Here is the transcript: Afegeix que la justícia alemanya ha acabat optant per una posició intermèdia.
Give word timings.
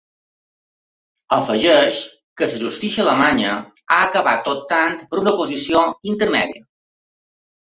Afegeix 1.37 1.99
que 2.41 2.47
la 2.53 2.57
justícia 2.63 3.03
alemanya 3.05 3.51
ha 3.59 4.01
acabat 4.09 4.49
optant 4.55 4.99
per 5.13 5.21
una 5.25 5.35
posició 5.43 5.85
intermèdia. 6.15 6.67